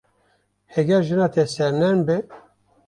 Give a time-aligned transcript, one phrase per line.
[0.73, 2.17] Heger jina te sernerm be.